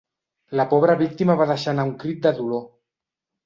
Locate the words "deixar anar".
1.53-1.87